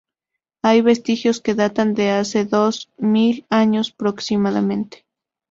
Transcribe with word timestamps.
Hay 0.63 0.81
vestigios 0.81 1.39
que 1.41 1.53
datan 1.53 1.93
de 1.93 2.09
hace 2.09 2.43
dos 2.45 2.89
mil 2.97 3.45
años 3.51 3.91
aproximadamente. 3.93 5.05